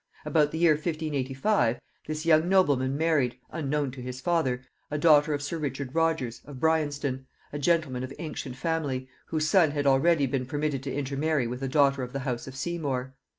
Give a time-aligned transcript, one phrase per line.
[0.25, 5.43] About the year 1585, this young nobleman married, unknown to his father, a daughter of
[5.43, 10.47] sir Richard Rogers, of Brianston, a gentleman of ancient family, whose son had already been
[10.47, 13.13] permitted to intermarry with a daughter of the house of Seymour.